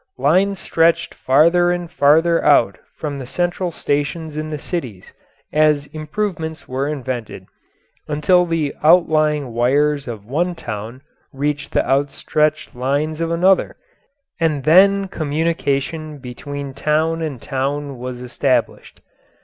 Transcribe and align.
Lines 0.17 0.57
stretched 0.57 1.13
farther 1.13 1.69
and 1.69 1.87
farther 1.91 2.43
out 2.43 2.79
from 2.97 3.19
the 3.19 3.27
central 3.27 3.69
stations 3.69 4.35
in 4.35 4.49
the 4.49 4.57
cities 4.57 5.13
as 5.53 5.85
improvements 5.93 6.67
were 6.67 6.87
invented, 6.87 7.45
until 8.07 8.47
the 8.47 8.73
outlying 8.81 9.53
wires 9.53 10.07
of 10.07 10.25
one 10.25 10.55
town 10.55 11.03
reached 11.31 11.71
the 11.71 11.87
outstretched 11.87 12.73
lines 12.75 13.21
of 13.21 13.29
another, 13.29 13.75
and 14.39 14.63
then 14.63 15.07
communication 15.07 16.17
between 16.17 16.73
town 16.73 17.21
and 17.21 17.39
town 17.43 17.99
was 17.99 18.21
established. 18.21 19.01